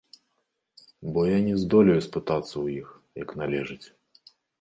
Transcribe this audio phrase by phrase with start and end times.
[1.13, 2.87] Бо я не здолею спытацца ў іх,
[3.23, 3.87] як належыць.